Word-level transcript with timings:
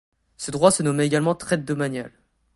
Ce 0.35 0.49
droit 0.49 0.71
se 0.71 0.81
nommait 0.81 1.05
également 1.05 1.35
traite 1.35 1.63
domaniale. 1.63 2.11